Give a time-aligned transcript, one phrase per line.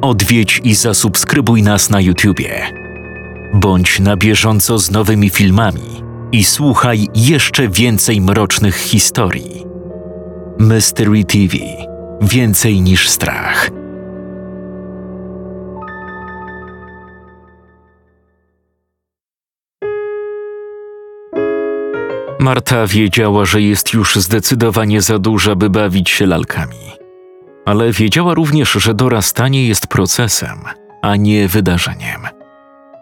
[0.00, 2.66] odwiedź i zasubskrybuj nas na YouTubie.
[3.54, 6.02] Bądź na bieżąco z nowymi filmami
[6.32, 9.64] i słuchaj jeszcze więcej mrocznych historii.
[10.58, 11.56] Mystery TV
[12.22, 13.70] Więcej niż strach.
[22.40, 26.99] Marta wiedziała, że jest już zdecydowanie za duża, by bawić się lalkami.
[27.70, 30.58] Ale wiedziała również, że dorastanie jest procesem,
[31.02, 32.20] a nie wydarzeniem.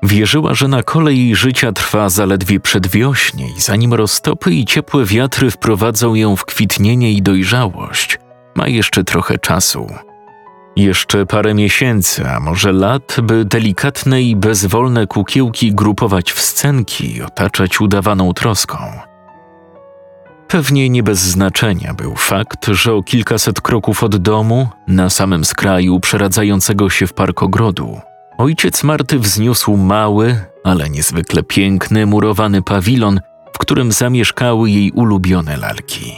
[0.02, 6.14] Wierzyła, że na kolei życia trwa zaledwie przedwiośnie i zanim roztopy i ciepłe wiatry wprowadzą
[6.14, 8.18] ją w kwitnienie i dojrzałość,
[8.54, 9.86] ma jeszcze trochę czasu.
[10.76, 17.22] Jeszcze parę miesięcy, a może lat, by delikatne i bezwolne kukiełki grupować w scenki i
[17.22, 19.07] otaczać udawaną troską.
[20.48, 26.00] Pewnie nie bez znaczenia był fakt, że o kilkaset kroków od domu, na samym skraju
[26.00, 28.00] przeradzającego się w park ogrodu,
[28.38, 33.20] ojciec Marty wzniósł mały, ale niezwykle piękny murowany pawilon,
[33.52, 36.12] w którym zamieszkały jej ulubione lalki.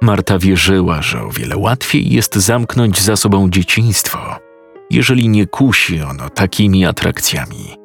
[0.00, 4.18] Marta wierzyła, że o wiele łatwiej jest zamknąć za sobą dzieciństwo,
[4.90, 7.76] jeżeli nie kusi ono takimi atrakcjami.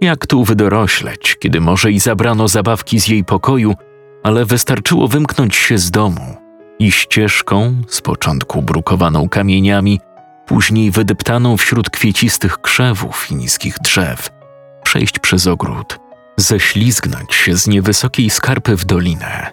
[0.00, 3.74] Jak tu wydorośleć, kiedy może i zabrano zabawki z jej pokoju,
[4.22, 6.36] ale wystarczyło wymknąć się z domu
[6.78, 10.00] i ścieżką, z początku brukowaną kamieniami,
[10.46, 14.30] później wydeptaną wśród kwiecistych krzewów i niskich drzew,
[14.82, 15.98] przejść przez ogród,
[16.36, 19.50] ześlizgnąć się z niewysokiej skarpy w dolinę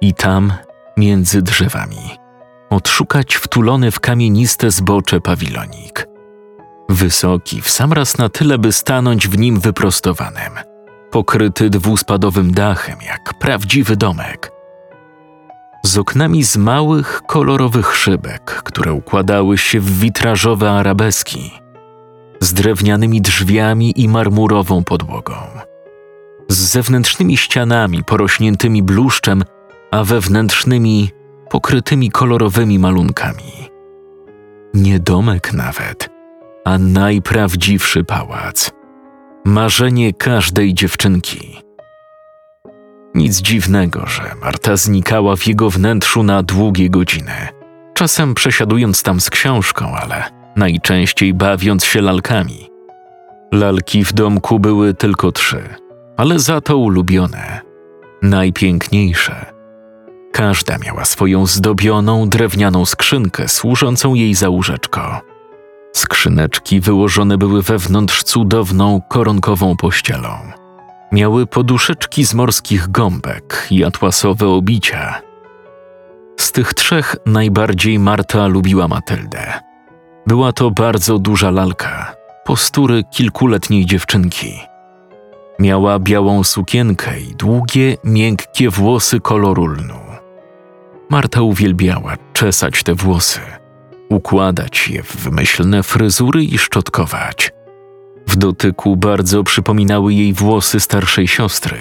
[0.00, 0.52] i tam,
[0.96, 2.18] między drzewami,
[2.70, 6.06] odszukać wtulony w kamieniste zbocze pawilonik.
[6.88, 10.52] Wysoki, w sam raz na tyle, by stanąć w nim wyprostowanym–
[11.12, 14.52] pokryty dwuspadowym dachem jak prawdziwy domek.
[15.84, 21.52] Z oknami z małych, kolorowych szybek, które układały się w witrażowe arabeski,
[22.40, 25.34] z drewnianymi drzwiami i marmurową podłogą,
[26.48, 29.44] z zewnętrznymi ścianami porośniętymi bluszczem,
[29.90, 31.10] a wewnętrznymi
[31.50, 33.68] pokrytymi kolorowymi malunkami.
[34.74, 36.10] Nie domek nawet,
[36.64, 38.70] a najprawdziwszy pałac–
[39.44, 41.58] Marzenie każdej dziewczynki.
[43.14, 47.48] Nic dziwnego, że Marta znikała w jego wnętrzu na długie godziny,
[47.94, 50.24] czasem przesiadując tam z książką, ale
[50.56, 52.70] najczęściej bawiąc się lalkami.
[53.52, 55.62] Lalki w domku były tylko trzy,
[56.16, 57.60] ale za to ulubione,
[58.22, 59.46] najpiękniejsze.
[60.32, 65.31] Każda miała swoją zdobioną drewnianą skrzynkę służącą jej za łóżeczko.
[66.02, 70.28] Skrzyneczki wyłożone były wewnątrz cudowną, koronkową pościelą.
[71.12, 75.22] Miały poduszeczki z morskich gąbek i atłasowe obicia.
[76.40, 79.60] Z tych trzech najbardziej Marta lubiła Matyldę.
[80.26, 82.14] Była to bardzo duża lalka,
[82.44, 84.60] postury kilkuletniej dziewczynki.
[85.58, 90.00] Miała białą sukienkę i długie, miękkie włosy koloru lnu.
[91.10, 93.40] Marta uwielbiała czesać te włosy–
[94.12, 97.52] układać je w wymyślne fryzury i szczotkować.
[98.26, 101.78] W dotyku bardzo przypominały jej włosy starszej siostry.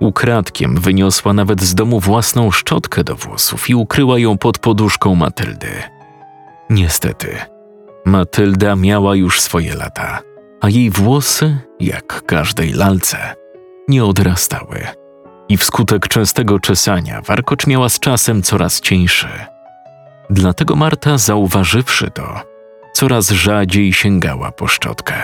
[0.00, 5.68] Ukradkiem wyniosła nawet z domu własną szczotkę do włosów i ukryła ją pod poduszką Matyldy.
[6.70, 7.36] Niestety,
[8.06, 10.20] Matylda miała już swoje lata,
[10.60, 13.34] a jej włosy, jak każdej lalce,
[13.88, 14.86] nie odrastały.
[15.48, 19.53] I wskutek częstego czesania warkocz miała z czasem coraz cieńszy.
[20.30, 22.40] Dlatego Marta, zauważywszy to,
[22.92, 25.14] coraz rzadziej sięgała po szczotkę.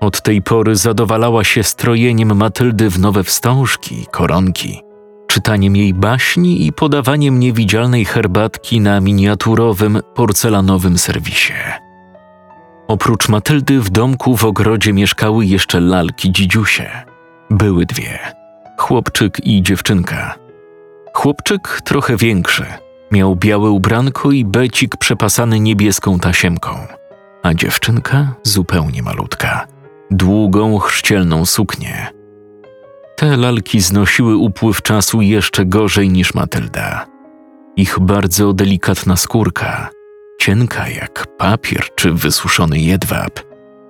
[0.00, 4.82] Od tej pory zadowalała się strojeniem Matyldy w nowe wstążki, koronki,
[5.26, 11.54] czytaniem jej baśni i podawaniem niewidzialnej herbatki na miniaturowym, porcelanowym serwisie.
[12.88, 16.90] Oprócz Matyldy w domku w ogrodzie mieszkały jeszcze lalki dzidziusie.
[17.50, 18.18] Były dwie:
[18.78, 20.34] chłopczyk i dziewczynka.
[21.14, 22.64] Chłopczyk trochę większy–
[23.10, 26.86] Miał białe ubranko i becik przepasany niebieską tasiemką,
[27.42, 29.66] a dziewczynka zupełnie malutka,
[30.10, 32.06] długą, chrzcielną suknię.
[33.16, 37.06] Te lalki znosiły upływ czasu jeszcze gorzej niż Matylda.
[37.76, 39.90] Ich bardzo delikatna skórka,
[40.40, 43.40] cienka jak papier czy wysuszony jedwab,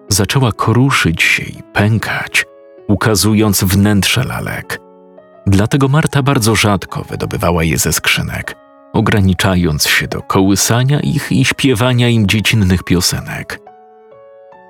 [0.09, 2.47] zaczęła koruszyć się i pękać,
[2.89, 4.81] ukazując wnętrze lalek.
[5.47, 8.55] Dlatego Marta bardzo rzadko wydobywała je ze skrzynek–
[9.00, 13.58] ograniczając się do kołysania ich i śpiewania im dziecinnych piosenek.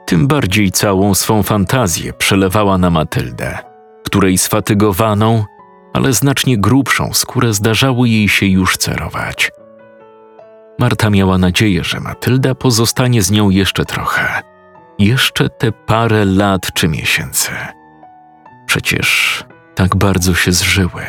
[0.07, 3.59] Tym bardziej całą swą fantazję przelewała na Matyldę,
[4.05, 5.45] której sfatygowaną,
[5.93, 9.51] ale znacznie grubszą skórę zdarzało jej się już cerować.
[10.79, 14.43] Marta miała nadzieję, że Matylda pozostanie z nią jeszcze trochę.
[14.99, 17.51] Jeszcze te parę lat czy miesięcy.
[18.67, 19.45] Przecież
[19.75, 21.03] tak bardzo się zżyły,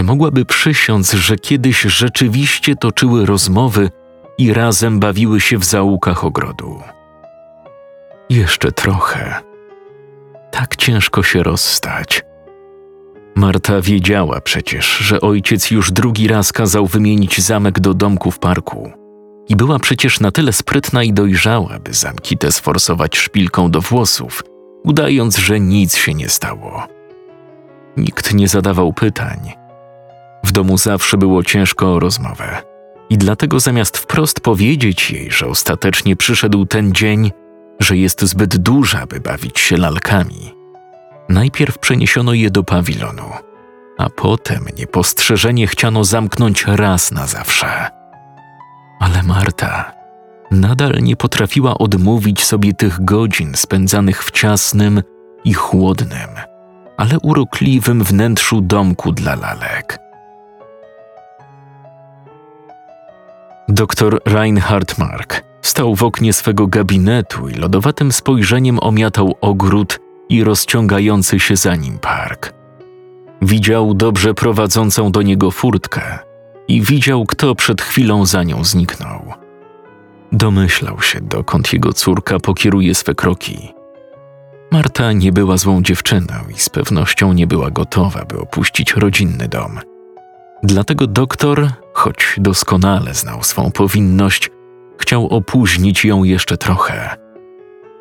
[0.00, 3.90] że mogłaby przysiąc, że kiedyś rzeczywiście toczyły rozmowy
[4.38, 6.80] i razem bawiły się w zaułkach ogrodu.
[8.30, 9.40] Jeszcze trochę.
[10.50, 12.22] Tak ciężko się rozstać.
[13.34, 18.92] Marta wiedziała przecież, że ojciec już drugi raz kazał wymienić zamek do domku w parku.
[19.48, 24.42] I była przecież na tyle sprytna i dojrzała, by zamki te sforsować szpilką do włosów,
[24.84, 26.86] udając, że nic się nie stało.
[27.96, 29.59] Nikt nie zadawał pytań.
[30.50, 32.62] W domu zawsze było ciężko o rozmowę.
[33.10, 37.32] I dlatego zamiast wprost powiedzieć jej, że ostatecznie przyszedł ten dzień,
[37.80, 40.54] że jest zbyt duża, by bawić się lalkami,
[41.28, 43.30] najpierw przeniesiono je do pawilonu,
[43.98, 47.90] a potem niepostrzeżenie chciano zamknąć raz na zawsze.
[49.00, 49.92] Ale Marta
[50.50, 55.02] nadal nie potrafiła odmówić sobie tych godzin spędzanych w ciasnym
[55.44, 56.30] i chłodnym,
[56.96, 60.09] ale urokliwym wnętrzu domku dla lalek.
[63.80, 69.98] Doktor Reinhard Mark stał w oknie swego gabinetu i lodowatym spojrzeniem omiatał ogród
[70.28, 72.52] i rozciągający się za nim park.
[73.42, 76.18] Widział dobrze prowadzącą do niego furtkę
[76.68, 79.32] i widział, kto przed chwilą za nią zniknął.
[80.32, 83.72] Domyślał się, dokąd jego córka pokieruje swe kroki.
[84.70, 89.80] Marta nie była złą dziewczyną i z pewnością nie była gotowa, by opuścić rodzinny dom.
[90.62, 94.50] Dlatego doktor, choć doskonale znał swą powinność,
[94.98, 97.16] chciał opóźnić ją jeszcze trochę.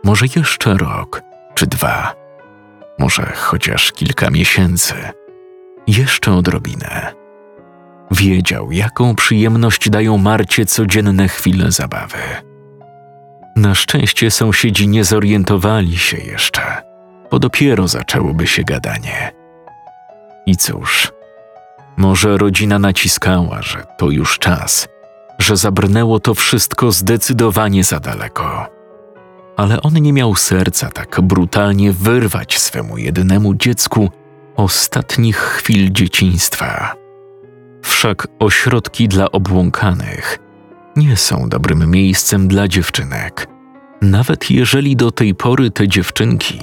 [0.03, 1.21] Może jeszcze rok
[1.55, 2.15] czy dwa,
[2.99, 4.93] może chociaż kilka miesięcy,
[5.87, 7.13] jeszcze odrobinę.
[8.11, 12.17] Wiedział, jaką przyjemność dają Marcie codzienne chwile zabawy.
[13.55, 16.61] Na szczęście sąsiedzi nie zorientowali się jeszcze,
[17.31, 19.31] bo dopiero zaczęłoby się gadanie.
[20.45, 21.11] I cóż,
[21.99, 24.87] może rodzina naciskała, że to już czas,
[25.39, 28.67] że zabrnęło to wszystko zdecydowanie za daleko.
[29.57, 34.09] Ale on nie miał serca tak brutalnie wyrwać swemu jedynemu dziecku
[34.55, 36.95] ostatnich chwil dzieciństwa.
[37.81, 40.39] Wszak ośrodki dla obłąkanych
[40.95, 43.47] nie są dobrym miejscem dla dziewczynek,
[44.01, 46.59] nawet jeżeli do tej pory te dziewczynki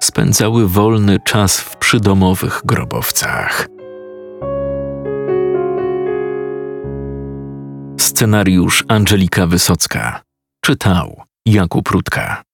[0.00, 3.75] spędzały wolny czas w przydomowych grobowcach.
[8.16, 10.22] Scenariusz Angelika Wysocka
[10.64, 12.45] czytał Jakub Rutka.